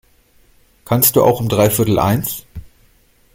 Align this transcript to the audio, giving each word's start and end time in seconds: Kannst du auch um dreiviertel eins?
Kannst 0.83 1.15
du 1.15 1.21
auch 1.23 1.39
um 1.41 1.47
dreiviertel 1.47 1.99
eins? 1.99 2.47